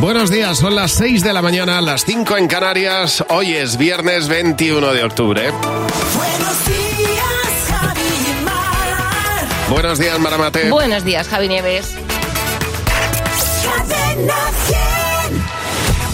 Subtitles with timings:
[0.00, 3.24] Buenos días, son las 6 de la mañana, las 5 en Canarias.
[3.30, 5.50] Hoy es viernes 21 de octubre.
[5.50, 9.48] Buenos días, Javi y Mar.
[9.70, 10.70] Buenos días, Maramate.
[10.70, 11.94] Buenos días, Javi Nieves.
[13.64, 14.34] Cadena
[14.65, 14.65] 100.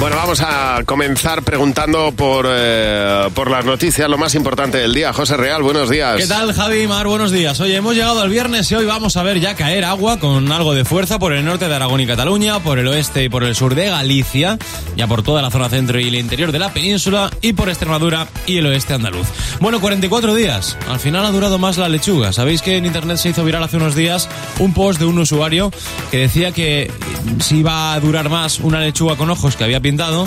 [0.02, 5.12] Bueno, vamos a comenzar preguntando por, eh, por las noticias, lo más importante del día.
[5.12, 6.16] José Real, buenos días.
[6.16, 7.06] ¿Qué tal, Javi Mar?
[7.06, 7.60] Buenos días.
[7.60, 10.74] Oye, hemos llegado al viernes y hoy vamos a ver ya caer agua con algo
[10.74, 13.54] de fuerza por el norte de Aragón y Cataluña, por el oeste y por el
[13.54, 14.58] sur de Galicia,
[14.96, 18.26] ya por toda la zona centro y el interior de la península, y por Extremadura
[18.44, 19.28] y el oeste andaluz.
[19.60, 20.76] Bueno, 44 días.
[20.88, 22.32] Al final ha durado más la lechuga.
[22.32, 25.70] Sabéis que en internet se hizo viral hace unos días un post de un usuario
[26.10, 26.90] que decía que
[27.38, 30.26] si iba a durar más una lechuga con ojos que había pintado blindado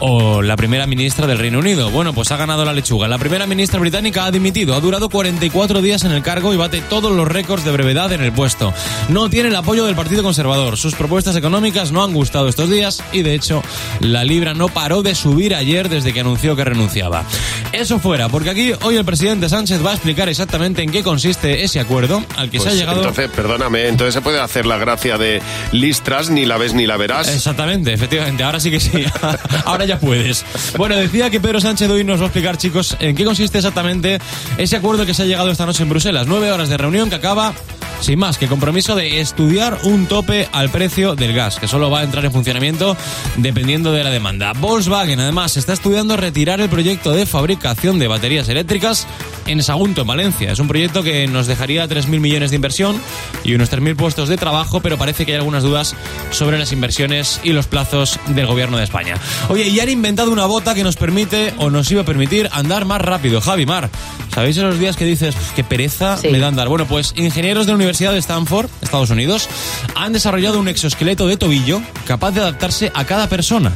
[0.00, 1.90] o la primera ministra del Reino Unido.
[1.90, 3.08] Bueno, pues ha ganado la lechuga.
[3.08, 4.74] La primera ministra británica ha dimitido.
[4.74, 8.22] Ha durado 44 días en el cargo y bate todos los récords de brevedad en
[8.22, 8.72] el puesto.
[9.08, 10.76] No tiene el apoyo del Partido Conservador.
[10.76, 13.62] Sus propuestas económicas no han gustado estos días y, de hecho,
[14.00, 17.24] la libra no paró de subir ayer desde que anunció que renunciaba.
[17.72, 21.64] Eso fuera, porque aquí hoy el presidente Sánchez va a explicar exactamente en qué consiste
[21.64, 22.98] ese acuerdo al que Pues, se ha llegado.
[22.98, 25.40] Entonces, perdóname, entonces se puede hacer la gracia de
[25.72, 27.28] listras, ni la ves ni la verás.
[27.28, 29.04] Exactamente, efectivamente, ahora sí que sí.
[29.64, 30.44] ahora ya puedes.
[30.76, 34.18] Bueno, decía que Pedro Sánchez hoy nos va a explicar, chicos, en qué consiste exactamente
[34.58, 36.26] ese acuerdo que se ha llegado esta noche en Bruselas.
[36.26, 37.54] Nueve horas de reunión que acaba.
[38.00, 42.00] Sin más, que compromiso de estudiar un tope al precio del gas, que solo va
[42.00, 42.94] a entrar en funcionamiento
[43.38, 44.52] dependiendo de la demanda.
[44.52, 49.06] Volkswagen, además, está estudiando retirar el proyecto de fabricación de baterías eléctricas
[49.46, 50.52] en Sagunto, en Valencia.
[50.52, 53.00] Es un proyecto que nos dejaría 3.000 millones de inversión
[53.44, 55.94] y unos 3.000 puestos de trabajo, pero parece que hay algunas dudas
[56.30, 59.16] sobre las inversiones y los plazos del gobierno de España.
[59.48, 62.86] Oye, y han inventado una bota que nos permite o nos iba a permitir andar
[62.86, 63.42] más rápido.
[63.42, 63.90] Javi Mar,
[64.34, 66.28] ¿sabéis esos días que dices "Uf, qué pereza Sí.
[66.28, 66.68] me da andar?
[66.68, 69.50] Bueno, pues ingenieros de la Universidad de Stanford, Estados Unidos,
[69.94, 73.70] han desarrollado un exoesqueleto de tobillo capaz de adaptarse a cada persona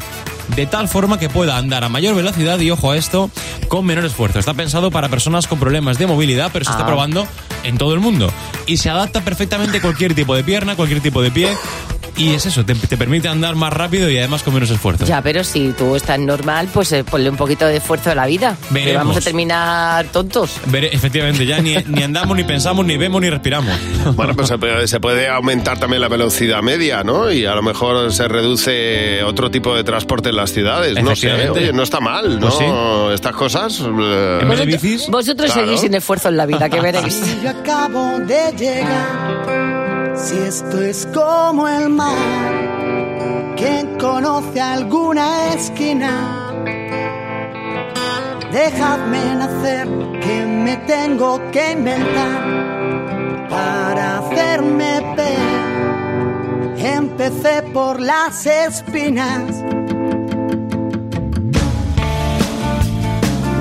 [0.57, 3.31] de tal forma que pueda andar a mayor velocidad y, ojo a esto,
[3.69, 4.39] con menor esfuerzo.
[4.41, 6.87] Está pensado para personas con problemas de movilidad, pero se está Ah.
[6.87, 7.27] probando
[7.63, 8.33] en todo el mundo.
[8.67, 11.57] Y se adapta perfectamente a cualquier tipo de pierna, cualquier tipo de pie.
[12.17, 15.05] Y es eso, te, te permite andar más rápido y además con menos esfuerzo.
[15.07, 18.27] Ya, pero si tú estás normal, pues eh, ponle un poquito de esfuerzo a la
[18.27, 18.57] vida.
[18.73, 20.57] Que vamos a terminar tontos.
[20.73, 23.75] Efectivamente, ya ni, ni andamos, ni pensamos, ni vemos, ni respiramos.
[24.15, 27.31] Bueno, pues se puede, se puede aumentar también la velocidad media, ¿no?
[27.33, 31.01] Y a lo mejor se reduce otro tipo de transporte en las ciudades.
[31.03, 32.49] No sé, oye, no está mal, ¿no?
[32.51, 33.81] Pues Estas cosas.
[33.81, 35.67] eh, En vez de bicis, Vosotros Claro.
[35.67, 37.15] seguís sin esfuerzo en la vida, que veréis.
[37.15, 39.80] Si yo acabo de llegar,
[40.23, 46.53] si esto es como el mar, ¿quién conoce alguna esquina?
[48.53, 49.89] Dejadme nacer,
[50.21, 56.77] que me tengo que inventar para hacerme ver.
[56.77, 59.63] Empecé por las espinas.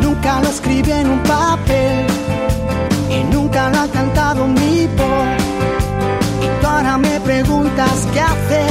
[0.02, 2.06] Nunca lo escribí en un papel
[3.12, 5.39] y nunca lo ha cantado mi voz.
[7.70, 8.70] Preguntas qué hacer.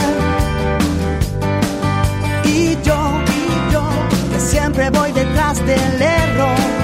[2.45, 3.89] Y yo, y yo,
[4.33, 6.78] que siempre voy detrás del error.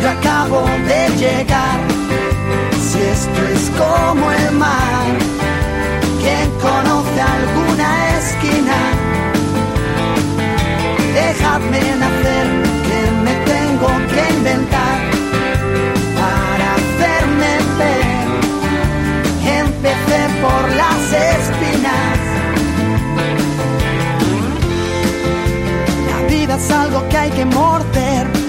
[0.00, 1.78] Yo acabo de llegar?
[2.80, 5.06] Si esto es como el mar,
[6.20, 8.78] ¿quién conoce alguna esquina?
[11.14, 12.48] Dejadme nacer,
[12.86, 14.98] que me tengo que inventar
[16.20, 18.06] para hacerme ver.
[19.62, 21.02] Empecé por las
[21.34, 22.18] espinas.
[26.10, 28.45] La vida es algo que hay que morder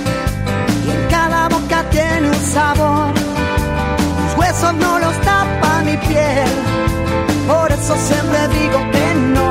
[1.97, 3.13] tiene un sabor.
[3.13, 6.51] Tus huesos no los tapa mi piel,
[7.47, 9.49] por eso siempre digo que no.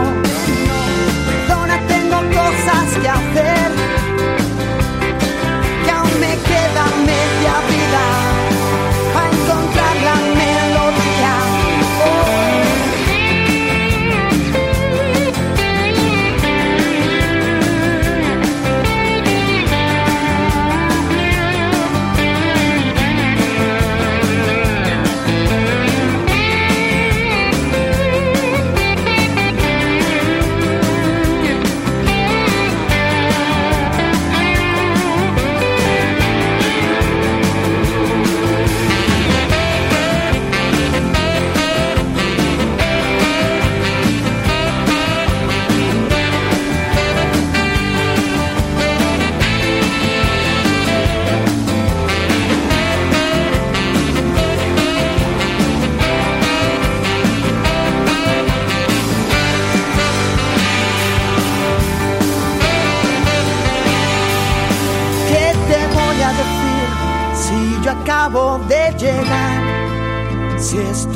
[1.26, 3.69] Perdona, tengo cosas que hacer,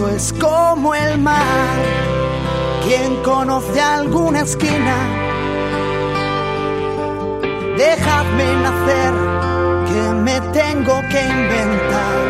[0.08, 1.76] Es como el mar,
[2.87, 4.97] ¿quién conoce alguna esquina?
[7.76, 9.12] Dejadme nacer,
[9.87, 12.20] que me tengo que inventar.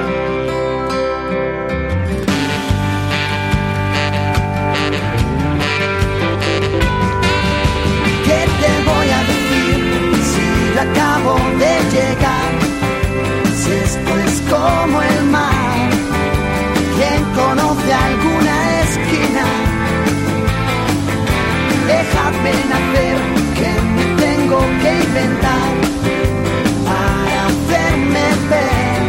[8.27, 9.79] ¿Qué te voy a decir
[10.33, 12.53] si acabo de llegar?
[13.55, 15.20] Si esto es como el
[26.85, 29.03] para hacerme ver.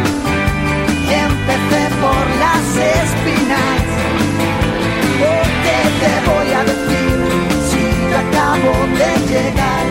[1.26, 2.66] Empecé por las
[2.98, 3.82] espinas.
[5.64, 7.16] ¿Qué te voy a decir
[7.68, 7.84] si
[8.22, 9.86] acabo de llegar?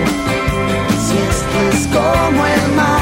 [1.06, 3.01] Si esto es como el mar,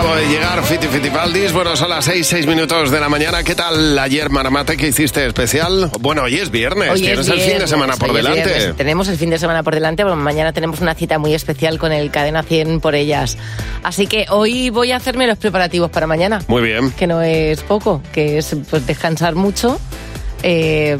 [0.00, 1.52] Acabo de llegar, Fiti Fitipaldis.
[1.52, 3.42] Bueno, son las 6, 6 minutos de la mañana.
[3.42, 5.90] ¿Qué tal ayer, Maramate, que hiciste especial?
[6.00, 8.42] Bueno, hoy es viernes, Hoy tienes es el fin de viernes, semana por delante.
[8.48, 8.76] viernes.
[8.78, 11.92] Tenemos el fin de semana por delante, bueno, mañana tenemos una cita muy especial con
[11.92, 13.36] el Cadena 100 por ellas.
[13.82, 16.92] Así que hoy voy a hacerme los preparativos para mañana, Muy bien.
[16.92, 19.78] que no es poco, que es pues descansar mucho.
[20.42, 20.96] Eh,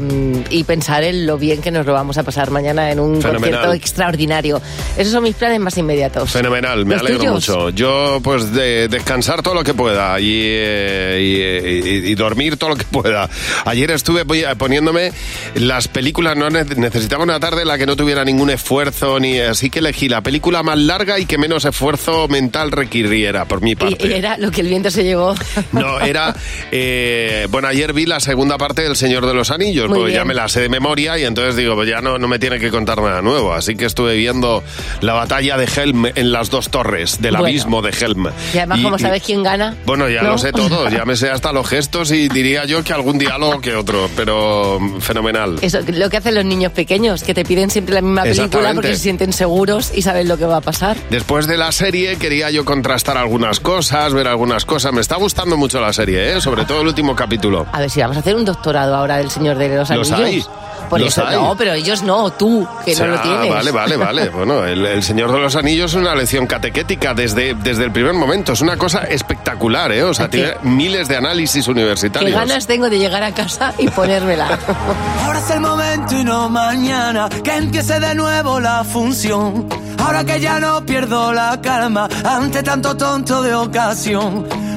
[0.49, 3.41] y pensar en lo bien que nos lo vamos a pasar mañana en un Fenomenal.
[3.41, 4.61] concierto extraordinario.
[4.97, 6.29] Esos son mis planes más inmediatos.
[6.31, 7.33] Fenomenal, me ¿Los alegro tuyos?
[7.49, 7.69] mucho.
[7.71, 12.71] Yo, pues, de descansar todo lo que pueda y, eh, y- y- y dormir todo
[12.71, 13.29] lo que pueda.
[13.65, 15.11] Ayer estuve poniéndome
[15.55, 19.39] las películas, no ne- necesitaba una tarde en la que no tuviera ningún esfuerzo, ni
[19.39, 23.75] así que elegí la película más larga y que menos esfuerzo mental requiriera, por mi
[23.75, 24.07] parte.
[24.07, 25.33] Y, y era lo que el viento se llevó.
[25.71, 26.35] No, era.
[26.71, 30.19] eh, bueno, ayer vi la segunda parte del Señor de los Anillos, Muy porque ya
[30.19, 30.27] bien.
[30.29, 32.69] me la sé de memoria y entonces digo, pues ya no, no me tiene que
[32.69, 33.53] contar nada nuevo.
[33.53, 34.63] Así que estuve viendo
[35.01, 37.45] la batalla de Helm en las dos torres, del Bueno.
[37.47, 38.27] abismo de Helm.
[38.53, 39.75] Y además, como sabes quién gana.
[39.85, 40.31] Bueno, ya ¿no?
[40.31, 43.61] lo sé todo, ya me sé hasta los gestos y diría yo que algún diálogo
[43.61, 45.57] que otro, pero mm, fenomenal.
[45.61, 48.95] Eso, lo que hacen los niños pequeños, que te piden siempre la misma película porque
[48.95, 50.97] se sienten seguros y saben lo que va a pasar.
[51.09, 54.93] Después de la serie quería yo contrastar algunas cosas, ver algunas cosas.
[54.93, 56.41] Me está gustando mucho la serie, ¿eh?
[56.41, 57.65] sobre todo el último capítulo.
[57.71, 60.47] A ver si vamos a hacer un doctorado ahora del Señor de los Los Anillos.
[60.49, 61.35] hay, Por los eso hay.
[61.37, 63.49] no, pero ellos no, tú, que no lo tienes.
[63.53, 64.29] Vale, vale, vale.
[64.41, 68.13] Bueno, el, el Señor de los Anillos es una lección catequética desde, desde el primer
[68.13, 68.53] momento.
[68.53, 70.03] Es una cosa espectacular, ¿eh?
[70.03, 70.37] O sea, ¿A qué?
[70.37, 72.31] tiene miles de análisis Qué universitarios.
[72.33, 74.57] ganas tengo de llegar a casa y ponérmela.
[75.25, 79.67] Ahora es el momento y no mañana que empiece de nuevo la función.
[79.99, 84.47] Ahora que ya no pierdo la calma ante tanto tonto de ocasión.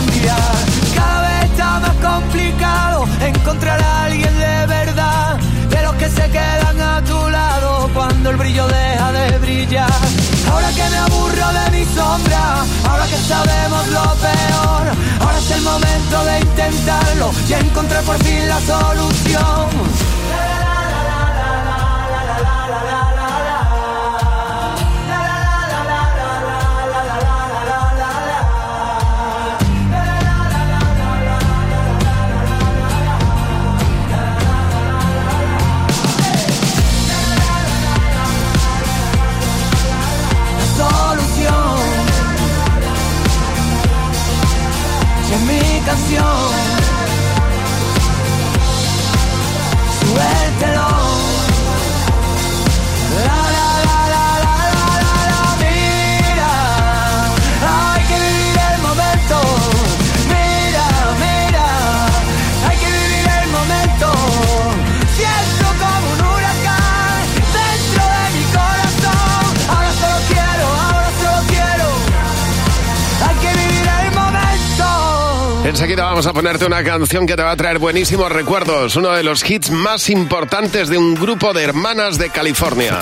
[0.00, 0.56] cambiar.
[0.94, 5.38] Cada vez está más complicado encontrar a alguien de verdad,
[5.68, 10.00] de los que se quedan a tu lado cuando el brillo deja de brillar.
[10.50, 14.82] Ahora que me aburro de mi sombra, ahora que sabemos lo peor,
[15.20, 20.59] ahora es el momento de intentarlo y encontrar por fin la solución.
[45.46, 46.24] mi canción.
[50.00, 50.89] Suéltelo.
[75.80, 79.22] enseguida vamos a ponerte una canción que te va a traer buenísimos recuerdos, uno de
[79.22, 82.98] los hits más importantes de un grupo de hermanas de California.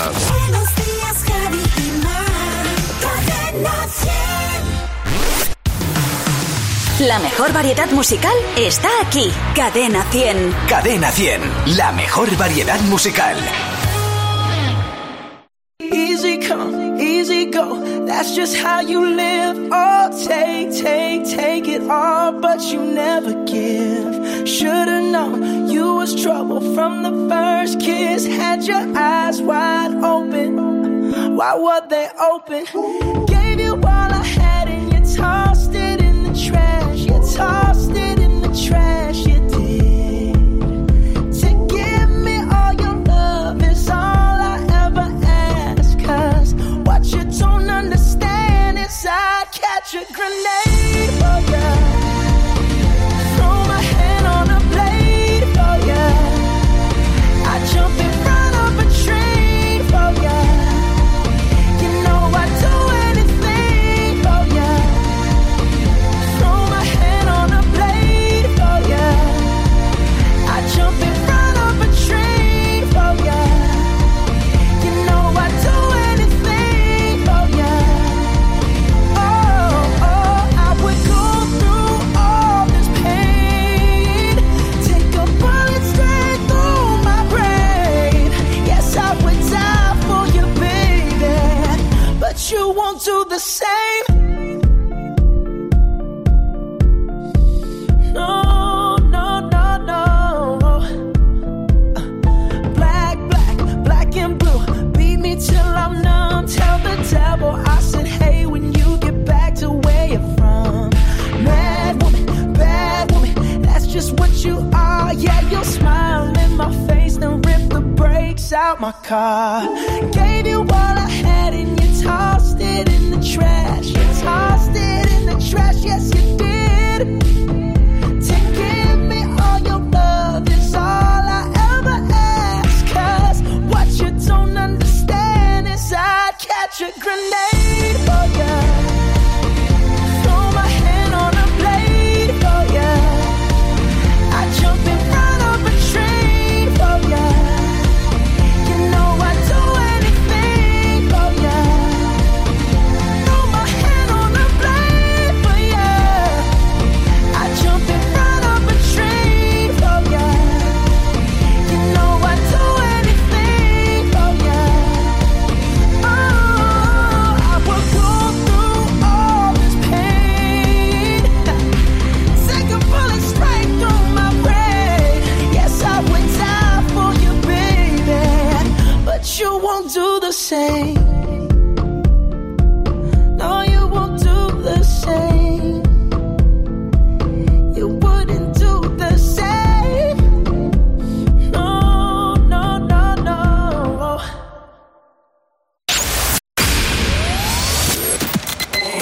[7.01, 10.55] La mejor variedad musical está aquí, Cadena 100.
[10.69, 11.41] Cadena 100,
[11.75, 13.35] la mejor variedad musical.
[18.19, 19.69] That's just how you live.
[19.71, 24.45] Oh, take, take, take it all, but you never give.
[24.45, 28.25] Should've known you was trouble from the first kiss.
[28.25, 31.37] Had your eyes wide open.
[31.37, 32.65] Why were they open?
[33.25, 34.18] Gave you all I
[50.07, 50.68] grenade.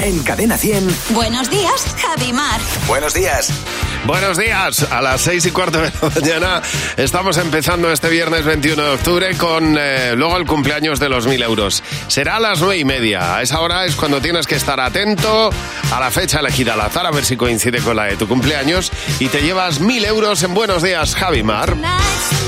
[0.08, 0.88] En Cadena 100.
[1.10, 2.62] Buenos días, Javi Mar.
[2.88, 3.52] Buenos días.
[4.06, 6.62] Buenos días, a las seis y cuarto de la mañana
[6.96, 11.44] estamos empezando este viernes 21 de octubre con eh, luego el cumpleaños de los mil
[11.44, 11.84] euros.
[12.08, 15.50] Será a las nueve y media, a esa hora es cuando tienes que estar atento
[15.92, 18.94] a la fecha elegida al azar a ver si coincide con la de tu cumpleaños
[19.20, 21.76] y te llevas mil euros en Buenos días, Javimar.
[21.76, 22.47] Mar.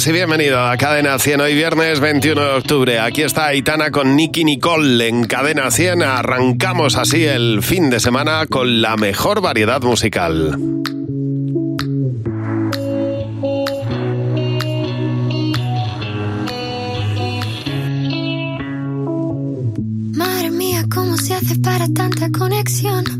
[0.00, 1.40] Días y bienvenido a Cadena 100.
[1.40, 3.00] Hoy viernes 21 de octubre.
[3.00, 6.02] Aquí está Aitana con Nicky Nicole en Cadena 100.
[6.02, 10.56] Arrancamos así el fin de semana con la mejor variedad musical.
[20.14, 23.19] Madre mía, ¿cómo se hace para tanta conexión?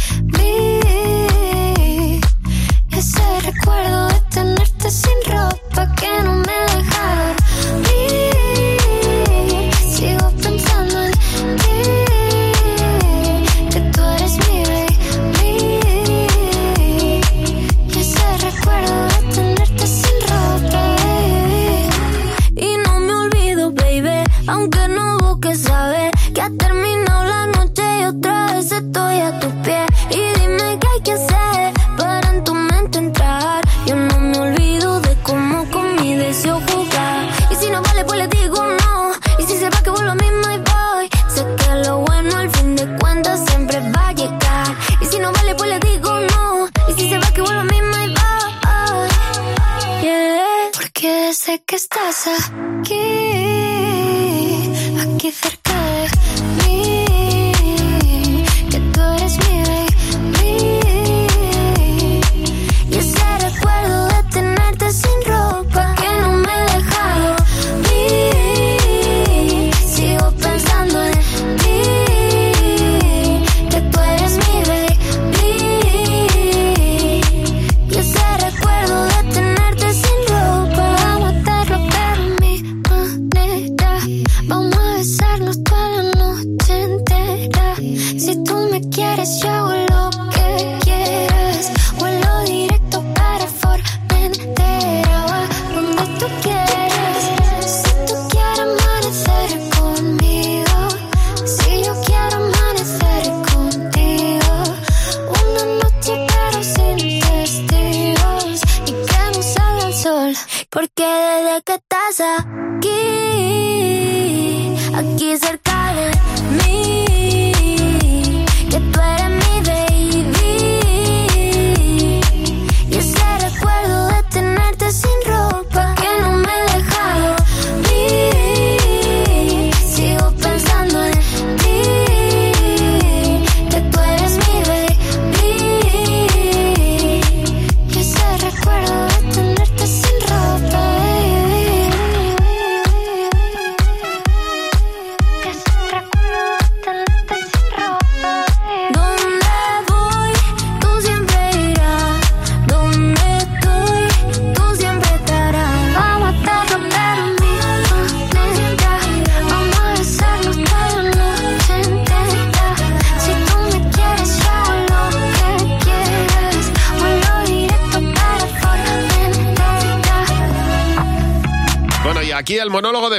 [52.23, 52.50] Que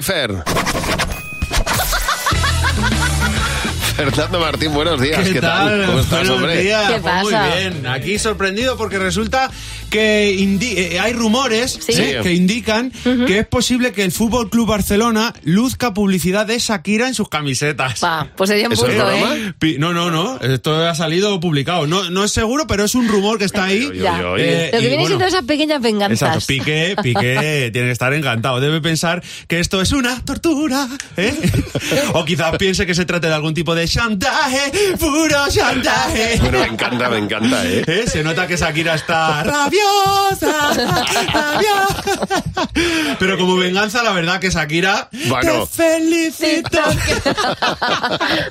[0.02, 0.30] Fer.
[3.96, 5.28] Fernando Martín, buenos días.
[5.28, 5.86] ¿Qué, tal?
[5.86, 6.60] ¿Cómo estás, Buenos hombre?
[6.60, 9.48] días, ¿Qué pues Muy bien, aquí sorprendido porque resulta
[9.92, 11.92] que indi- eh, hay rumores Sí.
[11.92, 12.20] ¿eh?
[12.22, 12.90] que indican
[13.26, 18.02] que es posible que el Fútbol Club Barcelona luzca publicidad de Shakira en sus camisetas.
[18.02, 19.10] Va, pues sería un ¿Eso es punto?
[19.12, 19.76] ¿eh?
[19.78, 21.86] No, no, no, esto ha salido publicado.
[21.86, 23.90] No, no es seguro, pero es un rumor que está ahí.
[23.92, 26.22] Eh, Lo que viene bueno, siendo esas pequeñas venganzas.
[26.22, 28.60] Exacto, Piqué, Piqué tiene que estar encantado.
[28.60, 31.34] Debe pensar que esto es una tortura, ¿eh?
[32.14, 36.38] O quizás piense que se trata de algún tipo de chantaje, puro chantaje.
[36.40, 37.84] Bueno, me encanta, me encanta, ¿eh?
[37.86, 38.04] ¿Eh?
[38.06, 39.42] Se nota que Shakira está
[39.82, 40.74] rabiosa,
[41.32, 42.68] rabiosa.
[43.18, 45.66] Pero como venganza, la verdad que Shakira, Bueno.
[45.66, 46.78] te felicito.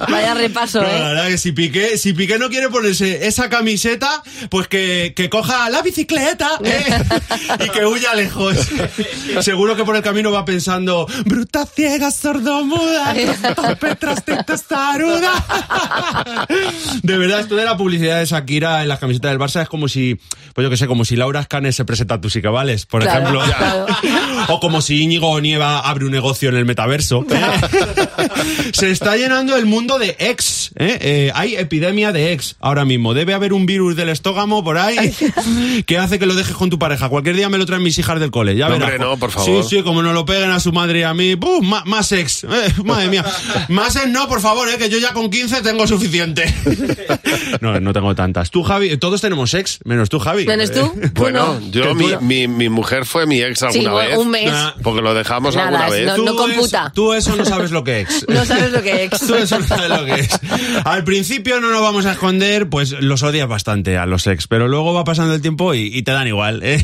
[0.09, 1.01] Vaya repaso, No, la ¿eh?
[1.01, 5.69] verdad que si Piqué, si Piqué no quiere ponerse esa camiseta, pues que, que coja
[5.69, 6.83] la bicicleta ¿eh?
[7.65, 8.55] y que huya lejos.
[9.41, 13.13] Seguro que por el camino va pensando, bruta ciega, sordomuda.
[17.03, 19.87] De verdad, esto de la publicidad de Shakira en las camisetas del Barça es como
[19.87, 20.19] si,
[20.53, 23.43] pues yo que sé, como si Laura Escanes se presenta a tus cabales, por Claro.
[23.43, 23.85] ejemplo.
[24.47, 27.23] O como si Íñigo Nieva abre un negocio en el metaverso.
[28.73, 30.71] Se está llenando el mundo de ex.
[30.75, 30.97] ¿eh?
[31.01, 33.13] Eh, hay epidemia de ex ahora mismo.
[33.13, 35.13] Debe haber un virus del estógamo por ahí
[35.85, 37.07] que hace que lo dejes con tu pareja.
[37.09, 38.55] Cualquier día me lo traen mis hijas del cole.
[38.55, 38.89] Ya No, verás.
[38.89, 39.63] hombre, no, por favor.
[39.63, 41.35] Sí, sí, como no lo peguen a su madre y a mí.
[41.85, 42.43] Más ex.
[42.45, 42.47] Eh,
[42.83, 43.23] madre mía.
[43.69, 46.43] Más ex no, por favor, eh, que yo ya con 15 tengo suficiente.
[47.61, 48.49] No, no tengo tantas.
[48.49, 50.45] Tú, Javi, todos tenemos ex, menos tú, Javi.
[50.47, 50.91] ¿Menos tú?
[51.21, 51.71] Bueno, no.
[51.71, 54.17] yo, mi, mi, mi mujer fue mi ex alguna Sí, vez.
[54.17, 54.51] un mes.
[54.83, 56.05] Porque lo dejamos Nada, alguna es- vez.
[56.17, 56.81] no- no computa.
[56.85, 58.25] eso- tú eso no sabes lo que es.
[58.27, 59.11] No sabes lo que es.
[59.27, 60.29] Tú eso no sabes lo que es.
[60.85, 64.67] Al principio no nos vamos a esconder, pues los odias bastante a los ex, pero
[64.67, 66.61] luego va pasando el tiempo y, y te dan igual.
[66.63, 66.83] ¿eh?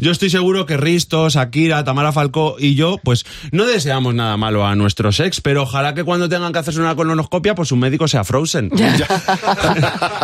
[0.00, 4.66] Yo estoy seguro que Risto, Shakira, Tamara Falcó y yo, pues no deseamos nada malo
[4.66, 8.08] a nuestros ex, pero ojalá que cuando tengan que hacerse una colonoscopia, pues su médico
[8.08, 8.70] sea Frozen.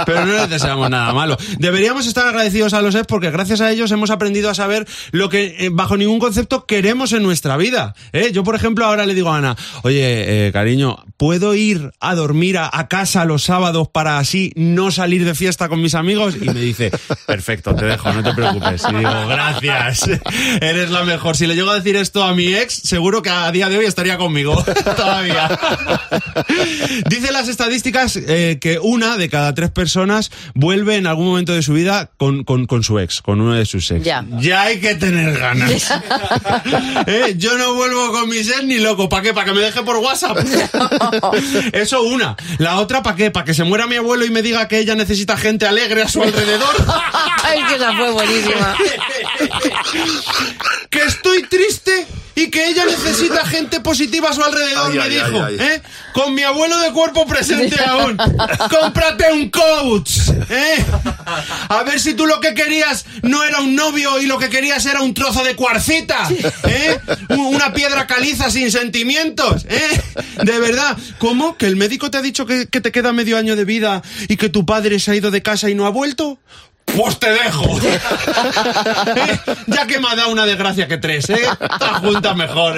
[0.05, 1.37] pero no les deseamos nada malo.
[1.59, 5.29] Deberíamos estar agradecidos a los ex porque gracias a ellos hemos aprendido a saber lo
[5.29, 7.95] que eh, bajo ningún concepto queremos en nuestra vida.
[8.15, 8.31] ¿eh?
[8.33, 12.57] Yo, por ejemplo, ahora le digo a Ana, oye, eh, cariño, ¿puedo ir a dormir
[12.59, 16.35] a, casa los sábados para así no salir de fiesta con mis amigos?
[16.41, 16.91] Y me dice,
[17.27, 18.83] perfecto, te dejo, no te preocupes.
[18.91, 20.09] Y digo, gracias,
[20.61, 21.37] eres la mejor.
[21.37, 23.85] Si le llego a decir esto a mi ex, seguro que a día de hoy
[23.85, 24.65] estaría conmigo
[24.97, 25.49] todavía.
[27.11, 31.75] Dice las estadísticas que una de cada tres personas vuelve en algún momento de su
[31.75, 34.05] vida con, con- con su ex, con uno de sus ex.
[34.05, 34.25] Ya.
[34.63, 35.93] hay que tener ganas.
[37.09, 39.09] Eh, Yo no vuelvo con mi ex ni loco.
[39.09, 39.35] ¿Para qué?
[39.35, 40.39] ¿Para que me deje por WhatsApp?
[41.73, 42.37] Eso una.
[42.59, 43.31] La otra, ¿para qué?
[43.33, 46.09] ¿Para que se muera mi abuelo y me diga que ella necesita gente alegre a
[46.09, 46.75] su alrededor?
[47.43, 48.77] Ay, que esa fue buenísima.
[50.91, 55.11] que estoy triste y que ella necesita gente positiva a su alrededor, Ay, me ay,
[55.11, 55.45] dijo.
[55.45, 55.67] ay, ay.
[55.69, 55.83] ¿eh?
[56.13, 58.17] Con mi abuelo de cuerpo presente aún.
[58.71, 60.11] ¡Cómprate un coach!
[60.51, 60.85] ¿eh?
[61.71, 64.85] A ver si tú lo que querías no era un novio y lo que querías
[64.87, 66.29] era un trozo de cuarcita.
[66.69, 66.99] ¿eh?
[67.31, 69.67] Una piedra caliza sin sentimientos.
[69.69, 70.01] ¿eh?
[70.45, 70.97] De verdad.
[71.19, 71.57] ¿Cómo?
[71.57, 74.37] ¿Que el médico te ha dicho que, que te queda medio año de vida y
[74.37, 76.39] que tu padre se ha ido de casa y no ha vuelto?
[76.95, 77.79] Pues te dejo.
[77.85, 79.39] ¿Eh?
[79.67, 81.43] Ya que me ha dado una desgracia que tres, ¿eh?
[82.01, 82.77] Juntas mejor.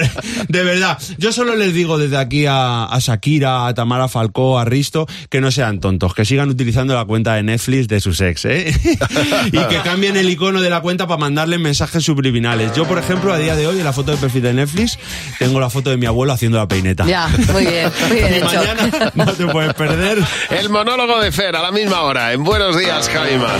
[0.49, 0.97] De verdad.
[1.17, 5.39] Yo solo les digo desde aquí a, a Shakira, a Tamara Falcó, a Risto, que
[5.39, 8.73] no sean tontos, que sigan utilizando la cuenta de Netflix de sus ex, ¿eh?
[9.45, 12.73] Y que cambien el icono de la cuenta para mandarle mensajes subliminales.
[12.75, 14.99] Yo, por ejemplo, a día de hoy, en la foto de perfil de Netflix,
[15.37, 17.05] tengo la foto de mi abuelo haciendo la peineta.
[17.05, 18.45] Ya, muy bien, muy bien Y hecho.
[18.47, 20.17] mañana no te puedes perder.
[20.49, 22.33] El monólogo de Fer a la misma hora.
[22.33, 23.59] En Buenos Días, Javimar.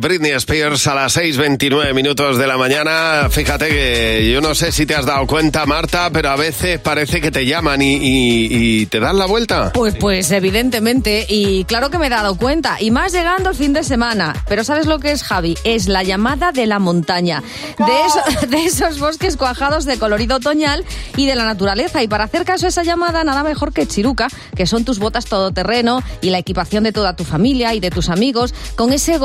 [0.00, 3.28] Britney Spears a las 6.29 minutos de la mañana.
[3.30, 7.20] Fíjate que yo no sé si te has dado cuenta, Marta, pero a veces parece
[7.20, 9.72] que te llaman y, y- y te dan la vuelta.
[9.72, 13.72] Pues, pues evidentemente, y claro que me he dado cuenta, y más llegando el fin
[13.72, 14.34] de semana.
[14.48, 15.56] Pero ¿sabes lo que es, Javi?
[15.64, 17.42] Es la llamada de la montaña,
[17.78, 20.84] de, eso- de esos bosques cuajados de colorido otoñal
[21.16, 22.02] y de la naturaleza.
[22.02, 25.24] Y para hacer caso a esa llamada, nada mejor que Chiruca, que son tus botas
[25.26, 29.18] todoterreno y la equipación de toda tu familia y de tus amigos, con ese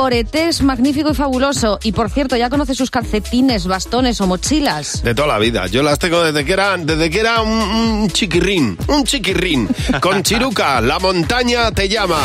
[0.48, 1.80] goretés magnífico y fabuloso.
[1.84, 5.04] Y por cierto, ¿ya conoces sus calcetines, bastones o mochilas?
[5.04, 5.68] De toda la vida.
[5.68, 8.78] Yo las tengo desde que era, desde que era un, un chiquirrín.
[8.88, 9.68] Un chiquirrín.
[10.02, 12.20] Con Chiruca, la montaña te llama.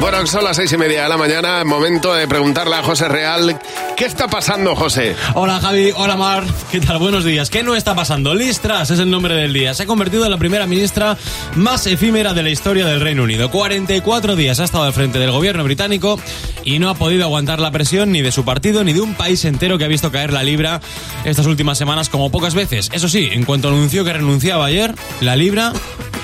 [0.00, 1.62] Bueno, son las seis y media de la mañana.
[1.62, 3.60] Momento de preguntarle a José Real.
[3.98, 5.14] ¿Qué está pasando, José?
[5.34, 6.98] Hola Javi, hola Mar, ¿qué tal?
[6.98, 7.50] Buenos días.
[7.50, 8.34] ¿Qué no está pasando?
[8.34, 9.74] Liz Truss es el nombre del día.
[9.74, 11.18] Se ha convertido en la primera ministra
[11.54, 13.50] más efímera de la historia del Reino Unido.
[13.50, 16.18] 44 días ha estado al frente del gobierno británico
[16.64, 19.44] y no ha podido aguantar la presión ni de su partido ni de un país
[19.44, 20.80] entero que ha visto caer la libra
[21.26, 22.88] estas últimas semanas como pocas veces.
[22.94, 25.74] Eso sí, en cuanto anunció que renunciaba ayer, la libra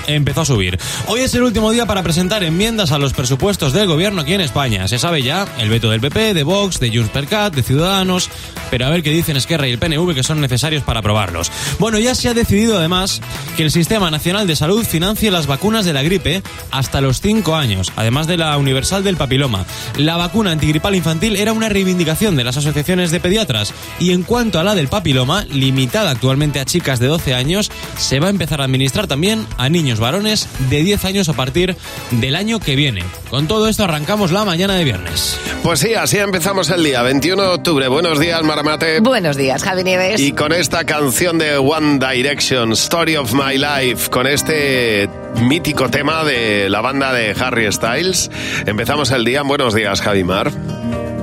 [0.07, 0.79] empezó a subir.
[1.07, 4.41] Hoy es el último día para presentar enmiendas a los presupuestos del gobierno aquí en
[4.41, 4.87] España.
[4.87, 8.29] Se sabe ya el veto del PP, de Vox, de Junts per Cat, de Ciudadanos,
[8.71, 11.51] pero a ver qué dicen Esquerra y el PNV que son necesarios para aprobarlos.
[11.79, 13.21] Bueno, ya se ha decidido además
[13.55, 16.41] que el Sistema Nacional de Salud financie las vacunas de la gripe
[16.71, 19.65] hasta los 5 años, además de la universal del papiloma.
[19.97, 24.59] La vacuna antigripal infantil era una reivindicación de las asociaciones de pediatras y en cuanto
[24.59, 28.61] a la del papiloma, limitada actualmente a chicas de 12 años, se va a empezar
[28.61, 31.75] a administrar también a niños varones de 10 años a partir
[32.11, 33.03] del año que viene.
[33.29, 35.37] Con todo esto arrancamos la mañana de viernes.
[35.63, 37.87] Pues sí, así empezamos el día, 21 de octubre.
[37.87, 38.99] Buenos días, Maramate.
[38.99, 40.19] Buenos días, Javi Nieves.
[40.21, 45.09] Y con esta canción de One Direction, Story of My Life, con este
[45.41, 48.31] mítico tema de la banda de Harry Styles,
[48.65, 49.43] empezamos el día.
[49.43, 50.51] Buenos días, Javimar.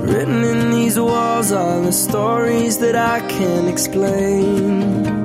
[0.05, 5.24] Written in these walls are the stories that I can't explain.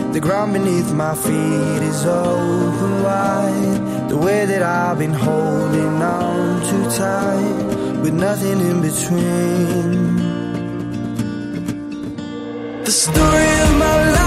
[0.13, 4.09] The ground beneath my feet is open wide.
[4.09, 10.17] The way that I've been holding on too tight, with nothing in between.
[12.83, 14.20] The story of my life,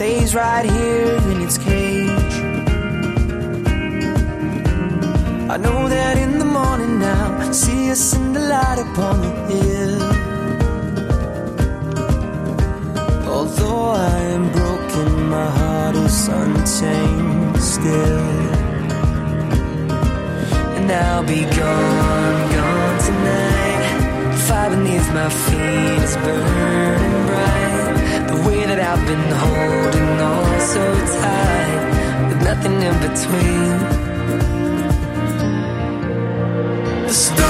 [0.00, 2.36] stays right here in its cage.
[5.54, 9.96] I know that in the morning now, see us in the light upon the hill.
[13.34, 18.28] Although I am broken, my heart is unchained still.
[20.76, 23.84] And I'll be gone, gone tonight.
[24.46, 27.19] Fire beneath my feet is burning
[28.46, 30.84] way that I've been holding on so
[31.20, 31.82] tight,
[32.28, 33.70] with nothing in between.
[37.06, 37.49] The story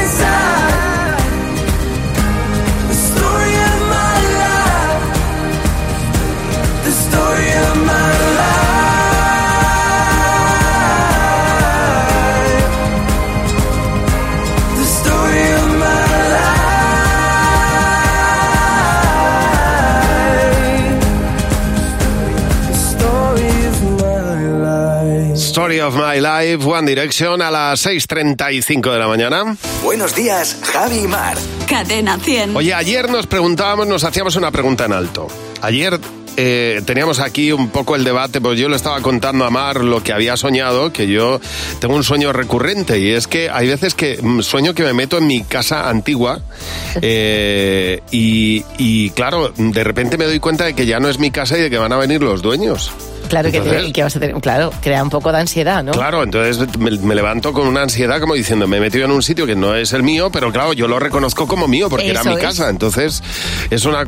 [26.21, 29.57] Life, One Direction, a las 6.35 de la mañana.
[29.83, 31.35] Buenos días, Javi y Mar.
[31.67, 32.55] Cadena 100.
[32.55, 35.27] Oye, ayer nos preguntábamos, nos hacíamos una pregunta en alto.
[35.61, 35.99] Ayer
[36.37, 40.03] eh, teníamos aquí un poco el debate, pues yo le estaba contando a Mar lo
[40.03, 41.41] que había soñado, que yo
[41.79, 45.17] tengo un sueño recurrente y es que hay veces que mm, sueño que me meto
[45.17, 46.39] en mi casa antigua
[47.01, 51.31] eh, y, y claro, de repente me doy cuenta de que ya no es mi
[51.31, 52.91] casa y de que van a venir los dueños.
[53.31, 55.91] Claro, que, y que vas a tener, claro, crea un poco de ansiedad, ¿no?
[55.93, 59.23] Claro, entonces me, me levanto con una ansiedad como diciendo, me he metido en un
[59.23, 62.23] sitio que no es el mío, pero claro, yo lo reconozco como mío porque era
[62.23, 62.39] mi es.
[62.39, 62.69] casa.
[62.69, 63.23] Entonces
[63.69, 64.05] es una,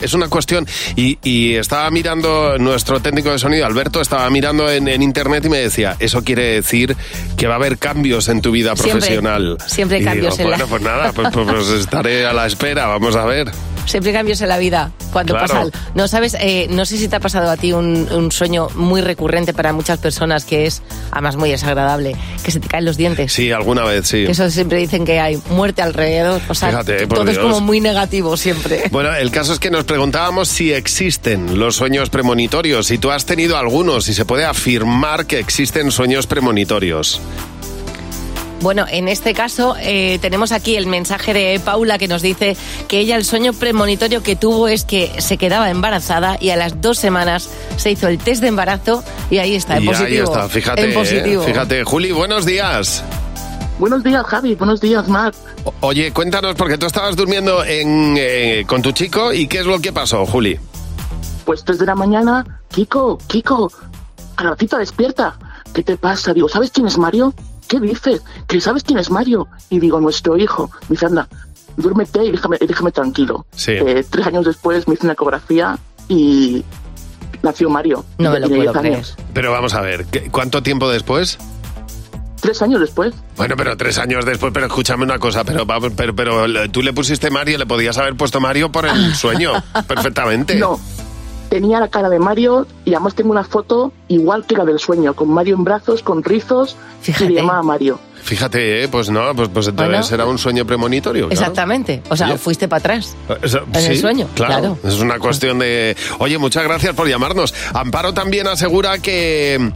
[0.00, 0.66] es, una cuestión.
[0.94, 5.48] Y, y estaba mirando, nuestro técnico de sonido, Alberto, estaba mirando en, en internet y
[5.48, 6.96] me decía, eso quiere decir
[7.36, 9.56] que va a haber cambios en tu vida Siempre, profesional.
[9.66, 12.32] siempre hay Y cambios digo, en la- Bueno, pues nada, pues, pues- pues estaré a
[12.34, 13.50] la espera, vamos a ver.
[13.86, 14.90] Siempre hay cambios en la vida.
[15.12, 15.46] Cuando Claro.
[15.48, 15.60] pasa.
[15.62, 18.68] al- No sabes, eh, no sé si te ha pasado a ti un, un sueño
[18.74, 22.14] muy recurrente para muchas personas que es, además, muy desagradable,
[22.44, 23.32] que se te caen los dientes.
[23.32, 24.24] Sí, alguna vez, sí.
[24.26, 26.40] Que Eso siempre dicen que hay muerte alrededor.
[26.48, 27.42] O sea, Fíjate, por todo es Dios.
[27.46, 28.84] como muy negativo siempre.
[28.90, 33.24] Bueno, el caso es que nos preguntábamos si existen los sueños premonitorios, si tú has
[33.24, 37.20] tenido algunos, si se puede afirmar que existen sueños premonitorios.
[38.62, 42.56] Bueno, en este caso eh, tenemos aquí el mensaje de Paula que nos dice
[42.88, 46.80] que ella el sueño premonitorio que tuvo es que se quedaba embarazada y a las
[46.80, 50.06] dos semanas se hizo el test de embarazo y ahí está, en y positivo.
[50.08, 51.42] ahí está, fíjate, En positivo.
[51.42, 51.84] fíjate.
[51.84, 53.04] Juli, buenos días.
[53.78, 54.54] Buenos días, Javi.
[54.54, 55.34] Buenos días, Mar.
[55.80, 59.78] Oye, cuéntanos, porque tú estabas durmiendo en, eh, con tu chico y qué es lo
[59.80, 60.58] que pasó, Juli.
[61.44, 63.70] Pues 3 de la mañana, Kiko, Kiko,
[64.34, 65.38] Carlotita, despierta.
[65.74, 66.32] ¿Qué te pasa?
[66.32, 67.34] Digo, ¿sabes quién es Mario?
[67.68, 68.22] ¿Qué dices?
[68.46, 69.48] ¿Que sabes quién es Mario?
[69.70, 70.70] Y digo, nuestro hijo.
[70.88, 71.28] Dice, anda,
[71.76, 73.46] duérmete y déjame, y déjame tranquilo.
[73.54, 73.72] Sí.
[73.72, 76.64] Eh, tres años después me hice una ecografía y
[77.42, 78.04] nació Mario.
[78.18, 78.94] No me lo puedo 10 creer.
[78.94, 79.16] años.
[79.34, 81.38] Pero vamos a ver, ¿qué- ¿cuánto tiempo después?
[82.40, 83.14] Tres años después.
[83.36, 86.92] Bueno, pero tres años después, pero escúchame una cosa, pero, vamos, pero, pero tú le
[86.92, 89.52] pusiste Mario, le podías haber puesto Mario por el sueño,
[89.88, 90.54] perfectamente.
[90.56, 90.78] No.
[91.48, 95.14] Tenía la cara de Mario y además tengo una foto igual que la del sueño,
[95.14, 96.76] con Mario en brazos, con rizos
[97.06, 97.98] y le llamaba Mario.
[98.22, 100.02] Fíjate, eh, pues no, pues, pues entonces Bueno.
[100.02, 101.28] será un sueño premonitorio.
[101.28, 101.40] claro.
[101.40, 102.02] Exactamente.
[102.08, 102.38] O sea, Oye.
[102.38, 103.16] fuiste para atrás.
[103.40, 104.76] Eso- En el sueño, claro.
[104.82, 105.96] Es una cuestión de...
[106.18, 107.54] Oye, muchas gracias por llamarnos.
[107.72, 109.70] Amparo también asegura que,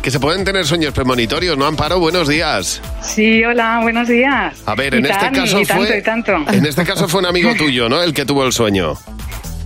[0.00, 1.98] que se pueden tener sueños premonitorios, ¿no, Amparo?
[1.98, 2.80] Buenos días.
[3.02, 4.54] Sí, hola, buenos días.
[4.66, 5.98] A ver, Y en este tan, caso y tanto, fue...
[5.98, 6.32] y tanto.
[6.52, 8.00] En este caso fue un amigo tuyo, ¿no?
[8.00, 8.94] El que tuvo el sueño.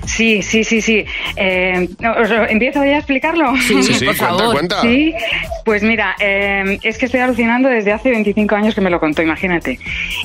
[0.06, 1.04] Sí, sí, sí, sí.
[1.36, 1.88] Eh,
[2.20, 3.54] ¿os lo- ¿Empiezo ya a explicarlo?
[3.56, 4.52] Sí, sí, sí, por cuenta, favor.
[4.54, 4.80] cuenta.
[4.82, 5.14] Sí,
[5.64, 9.22] pues mira, eh, es que estoy alucinando desde hace 25 años que me lo contó,
[9.22, 9.78] imagínate.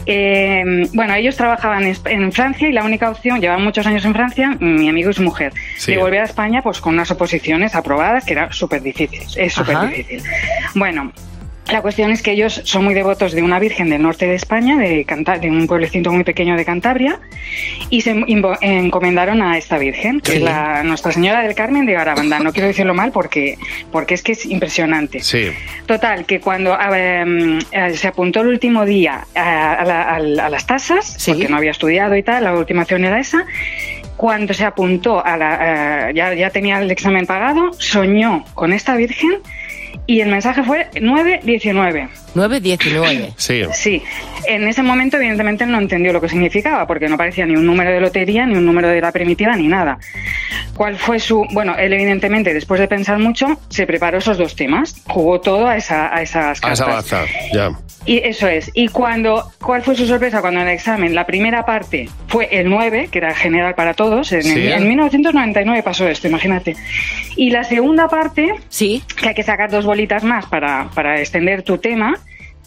[0.06, 0.64] Eh,
[0.94, 4.90] bueno, ellos trabajaban en, Francia y la única opción, llevaban muchos años en Francia, mi
[4.90, 5.92] amigo y su mujer, Sí.
[5.94, 9.78] de volver a España pues con unas oposiciones aprobadas que era súper difícil, es súper
[9.90, 10.24] difícil.
[10.76, 11.12] Bueno,
[11.72, 14.78] la cuestión es que ellos son muy devotos de una virgen del norte de España,
[14.78, 17.20] de, Canta- de un pueblecito muy pequeño de Cantabria,
[17.90, 18.12] y se
[18.62, 20.38] encomendaron a esta virgen, que Sí.
[20.38, 22.44] es la Nuestra Señora del Carmen de Garabandal.
[22.44, 23.58] No quiero decirlo mal porque,
[23.92, 25.20] porque es que es impresionante.
[25.22, 25.48] Sí.
[25.86, 30.04] Total, que cuando a ver, mm, eh, se apuntó el último día a, a la-
[30.04, 33.46] al- a las tasas, porque no había estudiado y tal, la última opción era esa,
[34.16, 38.96] cuando se apuntó a la, eh, ya, ya tenía el examen pagado, soñó con esta
[38.96, 39.38] virgen
[40.08, 42.10] y el mensaje fue 919.
[42.38, 43.34] 919.
[43.38, 43.62] Sí.
[43.74, 44.04] Sí,
[44.48, 47.66] en ese momento evidentemente él no entendió lo que significaba porque no parecía ni un
[47.66, 49.98] número de lotería, ni un número de la primitiva, ni nada.
[50.76, 51.46] ¿Cuál fue su...?
[51.52, 55.76] Bueno, él evidentemente después de pensar mucho se preparó esos dos temas, jugó todo a,
[55.76, 56.80] esa, a esas A cartas.
[56.80, 57.72] esa baza, ya.
[58.06, 58.72] Y eso es.
[58.74, 62.70] Y cuando, ¿cuál fue su sorpresa cuando en el examen la primera parte fue el
[62.70, 64.32] 9, que era general para todos?
[64.32, 64.68] En, Sí.
[64.72, 66.76] en 1999 pasó esto, imagínate.
[67.36, 69.04] Y la segunda parte, sí.
[69.20, 72.16] que hay que sacar dos bolitas más para, para extender tu tema.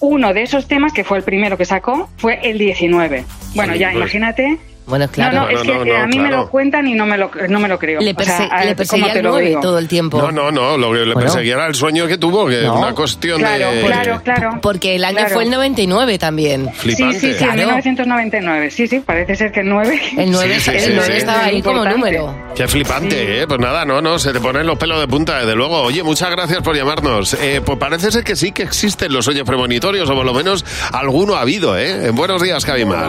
[0.00, 3.24] Uno de esos temas, que fue el primero que sacó, fue el 19.
[3.54, 3.96] Bueno, ya pues.
[3.96, 4.58] imagínate
[4.90, 5.34] Bueno, claro.
[5.38, 6.42] No, no, es que No, no, a mí me claro.
[6.44, 8.00] lo cuentan y no me lo, no me lo creo.
[8.00, 9.60] Le, O sea, perse- a- le ¿cómo perseguía el lo 9 digo?
[9.60, 10.18] todo el tiempo.
[10.20, 11.20] No, no, no, lo que le Bueno.
[11.20, 13.80] perseguía era el sueño que tuvo, que una cuestión Claro, de...
[13.82, 14.58] claro, claro.
[14.60, 15.34] Porque el año Claro.
[15.34, 16.68] fue el 99 también.
[16.82, 17.52] Sí, sí, sí, Claro.
[17.52, 18.70] en 1999.
[18.70, 20.00] Sí, sí, parece ser que el 9.
[20.18, 21.18] El 9, Sí, sí, el sí, 9 sí.
[21.18, 22.34] estaba ahí como número.
[22.54, 23.46] Qué flipante, ¿eh?
[23.46, 25.82] Pues nada, no, no, se te ponen los pelos de punta, desde luego.
[25.82, 27.34] Oye, muchas gracias por llamarnos.
[27.34, 30.64] Eh, pues parece ser que sí que existen los sueños premonitorios, o por lo menos
[30.92, 32.10] alguno ha habido, ¿eh?
[32.10, 33.08] Buenos días, Javimar.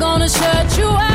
[0.00, 1.09] gonna shut you out.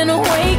[0.00, 0.49] been away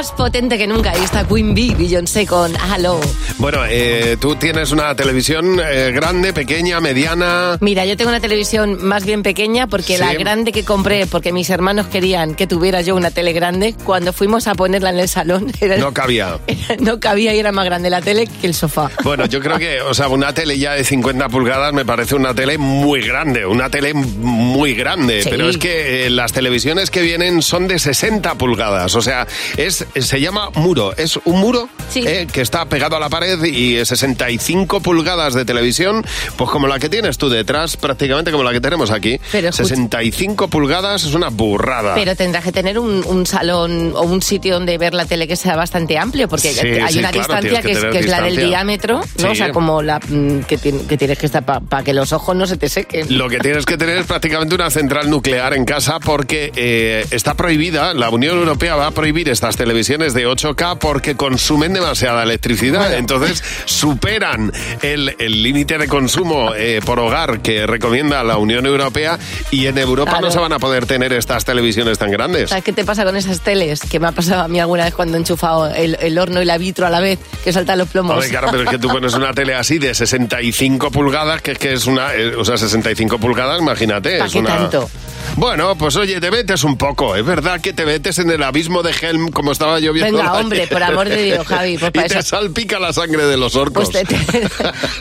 [0.00, 0.92] Más potente que nunca.
[0.92, 2.98] Ahí está Queen Bee, Beyoncé con Hello.
[3.36, 7.58] Bueno, eh, tú tienes una televisión eh, grande, pequeña, mediana...
[7.60, 10.02] Mira, yo tengo una televisión más bien pequeña porque Sí.
[10.02, 14.14] la grande que compré, porque mis hermanos querían que tuviera yo una tele grande, cuando
[14.14, 16.38] fuimos a ponerla en el salón, era- No cabía.
[16.80, 18.90] no cabía y era más grande la tele que el sofá.
[19.04, 22.32] Bueno, yo creo que, o sea, una tele ya de 50 pulgadas me parece una
[22.34, 25.28] tele muy grande, una tele muy grande, Sí.
[25.30, 29.26] pero es que eh, las televisiones que vienen son de 60 pulgadas, o sea,
[29.58, 33.84] es se llama muro, es un muro eh, que está pegado a la pared y
[33.84, 36.04] 65 pulgadas de televisión,
[36.36, 39.18] pues como la que tienes tú detrás, prácticamente como la que tenemos aquí.
[39.32, 41.94] Pero escucha- 65 pulgadas es una burrada.
[41.94, 45.36] Pero tendrás que tener un, un salón o un sitio donde ver la tele que
[45.36, 48.06] sea bastante amplio, porque Sí, hay sí, una claro, distancia que que, es, que es
[48.06, 48.46] la del distancia.
[48.46, 49.26] diámetro, ¿no?
[49.28, 49.36] O Sí.
[49.36, 52.56] sea, como la mm, que, que tienes que estar para que los ojos no se
[52.56, 53.16] te sequen.
[53.16, 57.34] Lo que tienes que tener es prácticamente una central nuclear en casa porque eh, está
[57.34, 62.92] prohibida, la Unión Europea va a prohibir estas televisiones de 8K porque consumen demasiada electricidad.
[62.94, 64.52] Entonces superan
[64.82, 69.18] el límite de consumo eh, por hogar que recomienda la Unión Europea
[69.50, 70.26] y en Europa Claro.
[70.26, 72.50] no se van a poder tener estas televisiones tan grandes.
[72.50, 73.80] ¿Sabes qué te pasa con esas teles?
[73.80, 76.44] Que me ha pasado a mí alguna vez cuando he enchufado el, el horno y
[76.44, 78.14] la vitro a la vez, que saltan los plomos.
[78.14, 81.58] Hombre, claro, pero es que tú pones una tele así de 65 pulgadas, que es
[81.58, 84.18] que es una, eh, o sea, 65 pulgadas, imagínate.
[84.18, 84.56] ¿Pa' es qué una...
[84.56, 84.90] tanto?
[85.36, 87.14] Bueno, pues oye, te metes un poco.
[87.14, 90.18] Es verdad que te metes en el abismo de Helm como estaba lloviendo.
[90.18, 93.36] Venga, hombre, por amor de Dios, Javi, pues y te eso- salpica la sangre de
[93.36, 93.90] los orcos.
[93.90, 94.48] Pues te, te-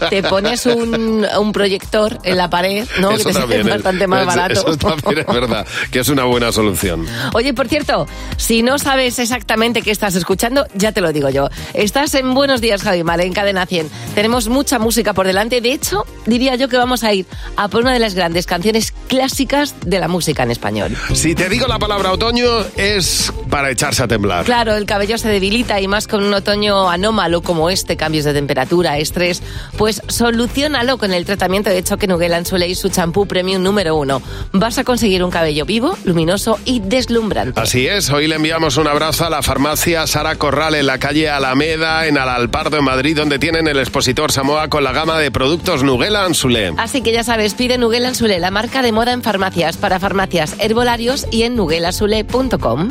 [0.09, 3.11] te pones un, un proyector en la pared, ¿no?
[3.11, 4.67] Eso que te sale es- bastante más eso- barato.
[4.67, 7.05] Eso también es verdad, que es una buena solución.
[7.33, 8.07] Oye, por cierto,
[8.37, 11.49] si no sabes exactamente qué estás escuchando, ya te lo digo yo.
[11.73, 13.89] Estás en Buenos Días, Javi Mar, en Cadena 100.
[14.15, 15.61] Tenemos mucha música por delante.
[15.61, 18.93] De hecho, diría yo que vamos a ir a por una de las grandes canciones
[19.07, 20.95] clásicas de la música en español.
[21.13, 22.47] Si te digo la palabra otoño,
[22.77, 24.45] es para echarse a temblar.
[24.45, 28.33] Claro, el cabello se debilita y más con un otoño anómalo como este, cambios de
[28.33, 29.41] temperatura, estrés,
[29.77, 34.21] pues solucionalo con el tratamiento de choque Nuguel Anzule y su champú premium número uno.
[34.51, 37.59] Vas a conseguir un cabello vivo, luminoso y deslumbrante.
[37.59, 41.29] Así es, hoy le enviamos un abrazo a la farmacia Sara Corral en la calle
[41.29, 45.83] Alameda, en Alalpardo, en Madrid, donde tienen el expositor Samoa con la gama de productos
[45.83, 46.73] Nugela Anzule.
[46.77, 50.55] Así que ya sabes, pide Nuguel Anzule, la marca de moda en farmacias, para farmacias
[50.59, 52.89] herbolarios y en nuguelasule.com.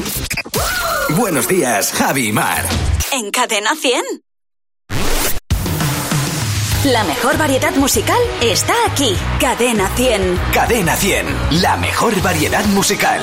[1.16, 2.64] Buenos días, Javi y Mar.
[3.12, 4.02] En Cadena 100.
[6.84, 9.16] La mejor variedad musical está aquí.
[9.40, 10.40] Cadena 100.
[10.52, 11.26] Cadena 100,
[11.62, 13.20] la mejor variedad musical.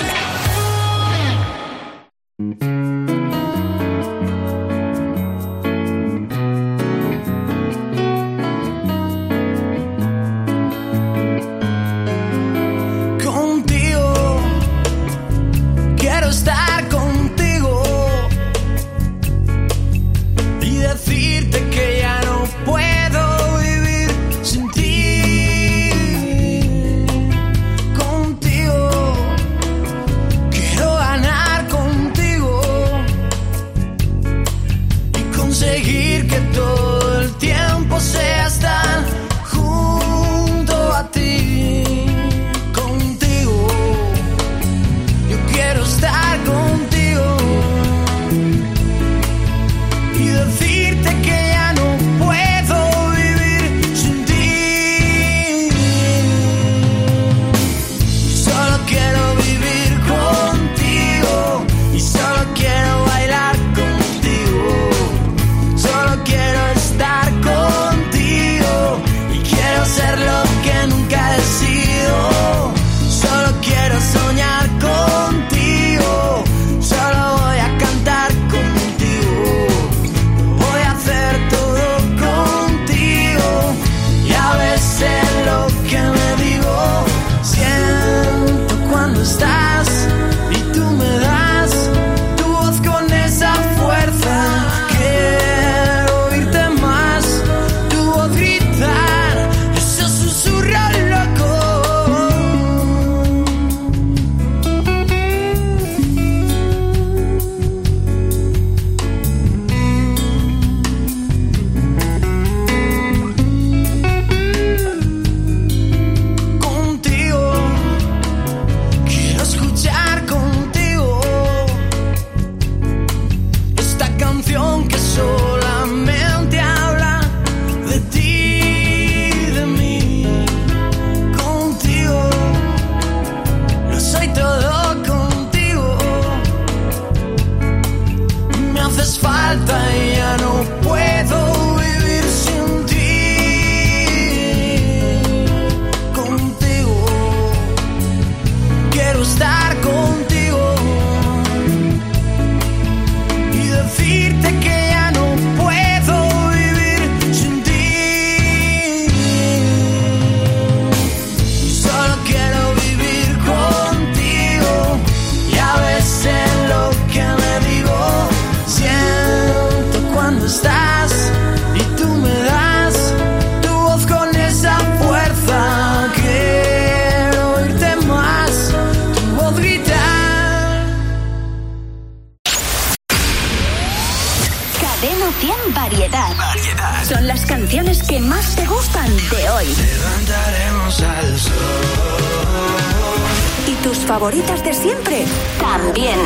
[194.06, 195.26] Favoritas de siempre?
[195.60, 196.20] También.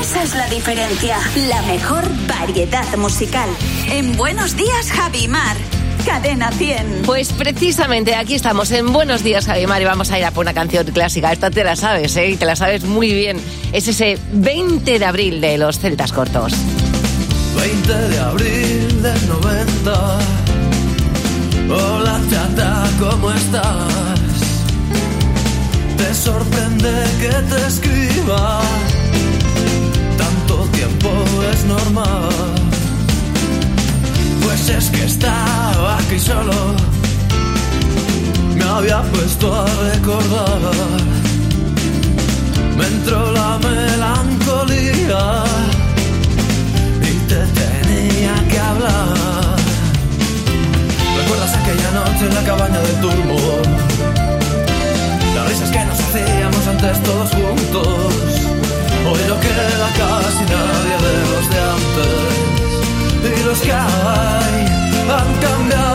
[0.00, 1.16] Esa es la diferencia.
[1.48, 3.48] La mejor variedad musical.
[3.90, 5.56] En Buenos Días, Javi Mar.
[6.04, 7.02] Cadena 100.
[7.06, 10.54] Pues precisamente aquí estamos en Buenos Días, Javimar, y vamos a ir a por una
[10.54, 11.32] canción clásica.
[11.32, 12.30] Esta te la sabes, ¿eh?
[12.30, 13.38] Y te la sabes muy bien.
[13.72, 16.54] Es ese 20 de abril de los Celtas Cortos.
[17.56, 20.49] 20 de abril del 90.
[21.72, 24.40] Hola chata, ¿cómo estás?
[25.96, 28.60] Te sorprende que te escriba.
[30.18, 31.10] Tanto tiempo
[31.52, 32.28] es normal.
[34.42, 36.74] Pues es que estaba aquí solo.
[38.56, 40.72] Me había puesto a recordar.
[42.76, 45.44] Me entró la melancolía
[47.00, 49.29] y te tenía que hablar
[52.22, 53.36] en la cabaña del turbo.
[55.34, 58.14] Las risas que nos hacíamos antes todos juntos.
[59.08, 63.40] Hoy no queda casi nadie de los de antes.
[63.40, 64.66] Y los que hay
[65.08, 65.89] han cambiado.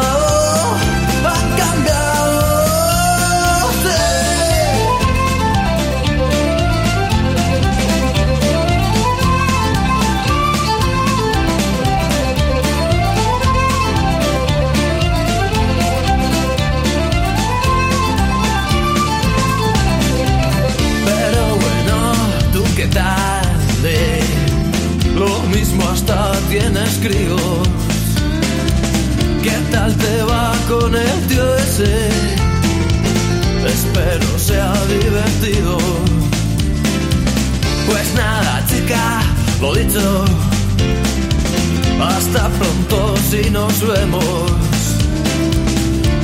[33.67, 35.77] Espero sea divertido.
[37.85, 39.21] Pues nada, chica,
[39.59, 40.23] lo dicho.
[42.01, 44.53] Hasta pronto si nos vemos.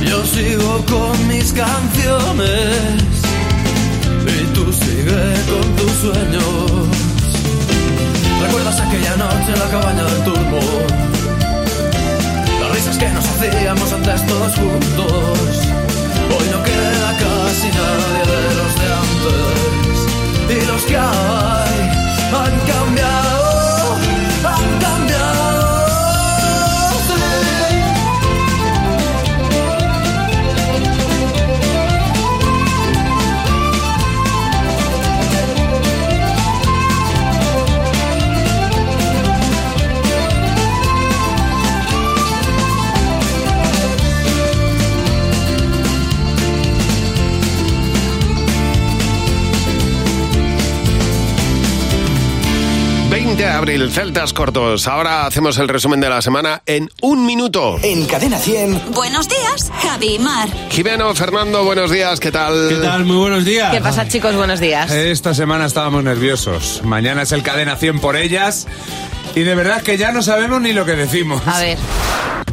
[0.08, 3.02] Yo sigo con mis canciones
[4.24, 6.88] y tú sigue con tus sueños.
[8.42, 11.21] ¿Recuerdas aquella noche en la cabaña del turbo?
[12.92, 15.38] Risas que nos hacíamos antes todos juntos.
[16.30, 19.98] Hoy no queda casi nadie de los de antes.
[20.50, 21.76] Y los que hay
[22.34, 23.31] han cambiado,
[53.36, 54.86] de abril, Celtas Cortos.
[54.86, 57.78] Ahora hacemos el resumen de la semana en un minuto.
[57.82, 58.92] En Cadena 100.
[58.92, 60.48] Buenos días, Javi y Mar.
[60.70, 62.68] Jimeno, Fernando, buenos días, ¿qué tal?
[62.68, 63.04] ¿Qué tal?
[63.04, 63.72] Muy buenos días.
[63.72, 64.34] ¿Qué pasa, chicos?
[64.36, 64.90] Buenos días.
[64.90, 66.82] Esta semana estábamos nerviosos.
[66.84, 68.66] Mañana es el Cadena 100 por ellas.
[69.34, 71.40] Y de verdad que ya no sabemos ni lo que decimos.
[71.46, 71.78] A ver.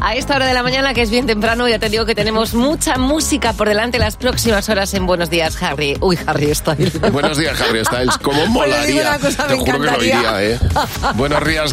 [0.02, 2.54] A esta hora de la mañana, que es bien temprano, ya te digo que tenemos
[2.54, 5.98] mucha música por delante las próximas horas en Buenos Días, Harry.
[6.00, 6.98] Uy, Harry Styles.
[7.12, 8.16] Buenos días, Harry Styles.
[8.16, 9.02] ¿Cómo Pues digo molaría?
[9.02, 10.16] una cosa, Te me juro que lo encantaría.
[10.16, 10.58] iría, ¿eh?
[11.14, 11.72] Buenos días,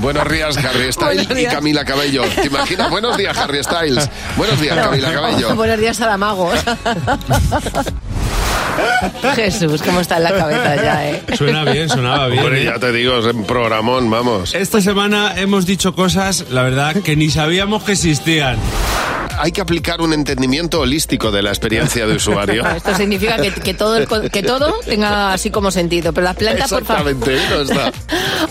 [0.00, 1.46] buenos días, Harry Styles y.
[1.46, 2.22] Camila Cabello.
[2.34, 2.90] ¿Te imaginas?
[2.90, 4.08] Buenos días, Harry Styles.
[4.36, 5.54] Buenos días, Camila Cabello.
[5.56, 6.58] Buenos días, Saramagos.
[9.34, 11.22] Jesús, cómo está en la cabeza ya, ¿eh?
[11.36, 12.42] Suena bien, sonaba bien.
[12.44, 12.64] Hombre, ¿eh?
[12.64, 14.54] ya te digo, es un programón, vamos.
[14.54, 18.56] Esta semana hemos dicho cosas, la verdad, que ni sabíamos que existían.
[19.36, 22.64] Hay que aplicar un entendimiento holístico de la experiencia de usuario.
[22.76, 26.70] Esto significa que, que todo el que todo tenga así como sentido, pero las plantas,
[26.70, 27.10] por favor.
[27.10, 27.92] Exactamente, no está.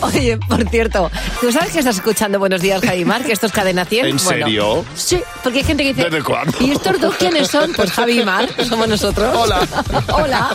[0.02, 1.10] Oye, por cierto,
[1.40, 3.24] ¿tú sabes que estás escuchando Buenos Días, Javi Mar?
[3.24, 4.04] Que esto es Cadena 100.
[4.06, 4.84] ¿En Bueno, serio?
[4.94, 6.10] sí, porque hay gente que dice...
[6.10, 6.52] ¿Desde cuándo?
[6.60, 7.72] ¿Y estos dos quiénes son?
[7.72, 9.34] Pues Javi Mar, somos nosotros.
[9.34, 9.60] Hola.
[10.12, 10.50] Hola.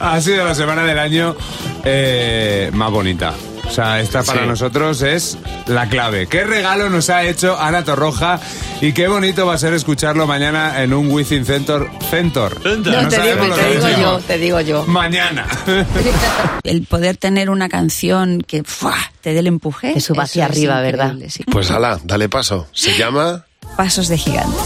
[0.00, 1.36] Ha sido la semana del año
[1.84, 3.32] eh, más bonita.
[3.66, 4.46] O sea, esta para Sí.
[4.46, 6.28] nosotros es la clave.
[6.28, 8.38] ¿Qué regalo nos ha hecho Ana Torroja?
[8.80, 11.88] Y qué bonito va a ser escucharlo mañana en un Within Center.
[12.08, 12.52] Center.
[12.64, 14.84] No, No te, digo, lo te que digo yo, te digo yo.
[14.86, 15.46] Mañana.
[16.62, 18.94] El poder tener una canción que ¡fua!
[19.20, 19.94] te dé el empuje.
[19.94, 21.14] Te suba hacia arriba, ¿verdad?
[21.28, 21.42] sí.
[21.50, 22.68] Pues ala, dale paso.
[22.72, 23.44] Se llama...
[23.76, 24.56] Pasos de gigante.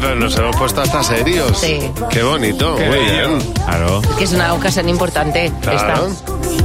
[0.00, 1.58] Pero nos hemos puesto hasta serios.
[1.58, 1.78] Sí.
[2.10, 3.52] Qué bonito, Qué muy bien.
[3.64, 4.02] Claro.
[4.18, 5.52] Que es una ocasión importante.
[5.62, 6.10] Claro.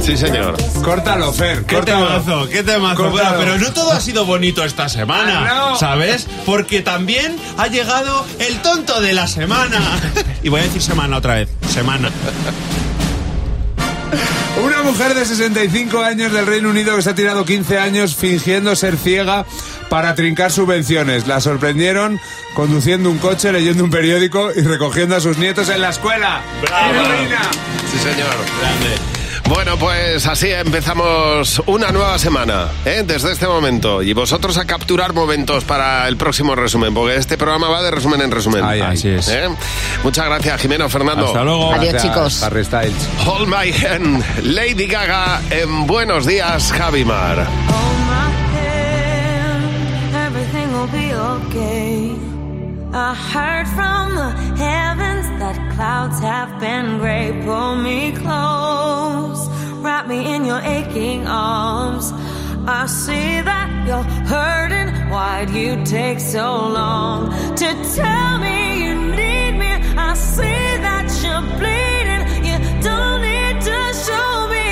[0.02, 0.56] Sí, señor.
[0.82, 1.64] Córtalo, Fer.
[1.64, 2.06] ¿Qué córtalo.
[2.20, 2.48] temazo?
[2.48, 2.96] ¿Qué temazo?
[2.96, 3.10] Córtalo.
[3.12, 5.76] Bueno, pero no todo ha sido bonito esta semana, Ah, no.
[5.76, 6.26] ¿sabes?
[6.44, 9.80] Porque también ha llegado el tonto de la semana.
[10.42, 11.48] Y voy a decir semana otra vez.
[11.72, 12.10] Semana.
[14.62, 18.74] Una mujer de 65 años del Reino Unido que se ha tirado 15 años fingiendo
[18.76, 19.46] ser ciega
[19.92, 21.26] para trincar subvenciones.
[21.26, 22.18] La sorprendieron
[22.54, 26.40] conduciendo un coche, leyendo un periódico y recogiendo a sus nietos en la escuela.
[26.62, 26.94] Bravo.
[27.90, 28.30] Sí, señor.
[29.50, 33.04] Bueno, pues así empezamos una nueva semana, ¿eh?
[33.06, 34.02] desde este momento.
[34.02, 38.22] Y vosotros a capturar momentos para el próximo resumen, porque este programa va de resumen
[38.22, 38.64] en resumen.
[38.64, 38.94] Ay, ay.
[38.94, 39.28] Así es.
[39.28, 39.46] ¿Eh?
[40.02, 41.26] Muchas gracias, Jimeno, Fernando.
[41.26, 41.70] Hasta luego.
[41.70, 42.42] Adiós, Gracias, chicos.
[42.42, 43.08] Harry Styles.
[43.26, 47.46] Hold my hand, Lady Gaga en Buenos Días, Javimar.
[47.68, 48.41] Hold my hand,
[50.82, 52.16] will be okay.
[52.92, 54.30] I heard from the
[54.64, 57.40] heavens that clouds have been gray.
[57.44, 59.48] Pull me close,
[59.84, 62.10] wrap me in your aching arms.
[62.66, 64.88] I see that you're hurting.
[65.10, 66.46] Why'd you take so
[66.80, 67.30] long
[67.60, 69.72] to tell me you need me?
[70.08, 72.22] I see that you're bleeding.
[72.48, 74.71] You don't need to show me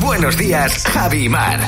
[0.00, 1.60] Buenos días, Javi Mar.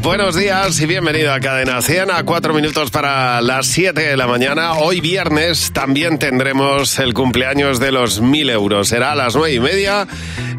[0.00, 4.26] Buenos días y bienvenido a Cadena 100 a 4 minutos para las 7 de la
[4.26, 4.74] mañana.
[4.74, 8.88] Hoy viernes también tendremos el cumpleaños de los 1000 euros.
[8.88, 10.06] Será a las 9 y media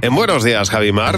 [0.01, 1.17] en Buenos días, Javi Mar.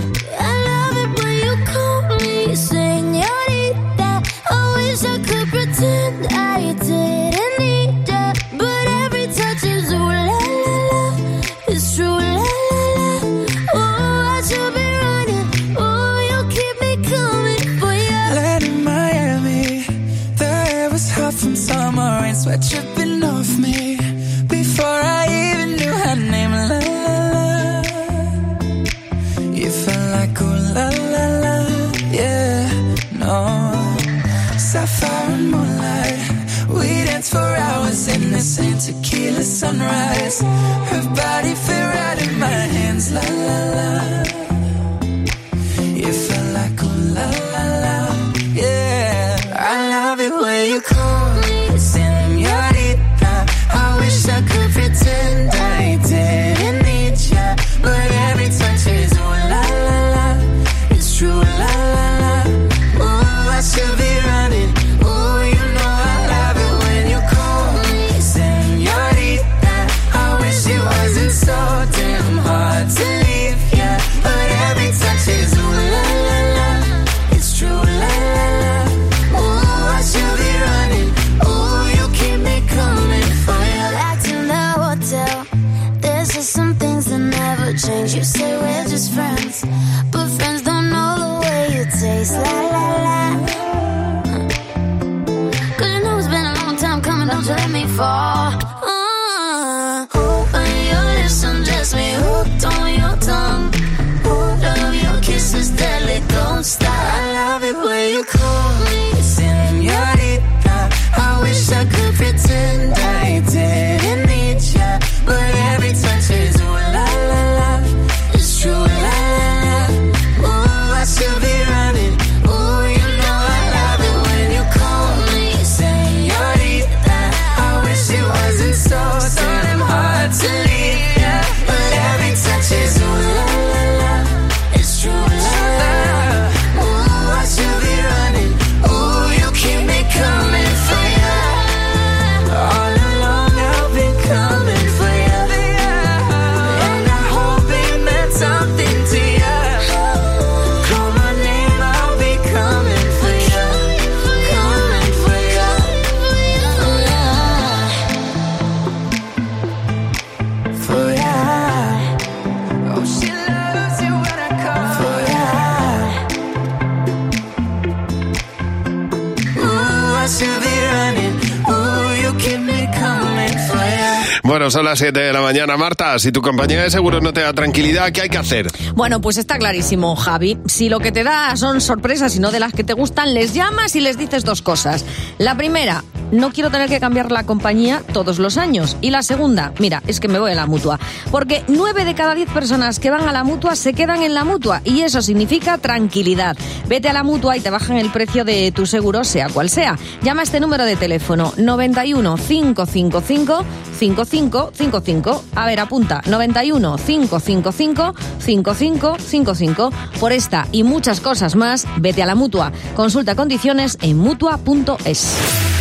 [174.70, 176.20] Bueno, son las 7 de la mañana, Marta.
[176.20, 178.68] Si tu compañía de seguros no te da tranquilidad, ¿qué hay que hacer?
[178.94, 180.60] Bueno, pues está clarísimo, Javi.
[180.68, 183.56] Si lo que te da son sorpresas y no de las que te gustan, les
[183.56, 185.06] llamas y les dices dos cosas.
[185.40, 188.98] La primera, no quiero tener que cambiar la compañía todos los años.
[189.02, 191.00] Y la segunda, mira, es que me voy a la mutua.
[191.32, 194.44] Porque 9 de cada 10 personas que van a la mutua se quedan en la
[194.44, 196.58] mutua y eso significa tranquilidad.
[196.88, 199.98] Vete a la mutua y te bajan el precio de tu seguro, sea cual sea.
[200.22, 203.66] Llama a este número de teléfono 91 555
[204.00, 205.44] 5555.
[205.56, 209.92] A ver, apunta 91 555 5555.
[210.20, 212.72] Por esta y muchas cosas más, vete a la mutua.
[212.96, 215.79] Consulta condiciones en mutua.es.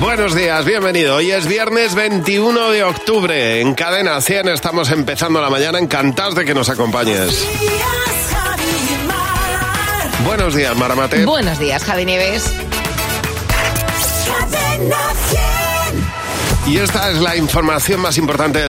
[0.00, 1.16] Buenos días, bienvenido.
[1.16, 3.60] Hoy es viernes 21 de octubre.
[3.60, 5.78] En Cadena 100 estamos empezando la mañana.
[5.78, 7.46] Encantados de que nos acompañes.
[10.24, 11.24] Buenos días, Maramate.
[11.24, 12.52] Buenos días, Javi Nieves.
[16.66, 18.60] Y esta es la información más importante